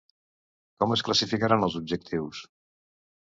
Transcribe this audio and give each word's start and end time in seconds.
Com 0.83 0.95
es 0.95 1.03
classificaran 1.09 1.67
els 1.67 1.77
objectius? 1.81 2.41